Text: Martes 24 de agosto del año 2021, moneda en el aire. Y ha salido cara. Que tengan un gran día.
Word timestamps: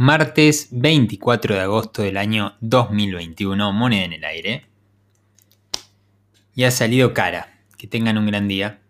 Martes 0.00 0.68
24 0.70 1.56
de 1.56 1.60
agosto 1.60 2.02
del 2.02 2.18
año 2.18 2.54
2021, 2.60 3.72
moneda 3.72 4.04
en 4.04 4.12
el 4.12 4.24
aire. 4.24 4.66
Y 6.54 6.62
ha 6.62 6.70
salido 6.70 7.12
cara. 7.12 7.64
Que 7.76 7.88
tengan 7.88 8.16
un 8.16 8.26
gran 8.26 8.46
día. 8.46 8.80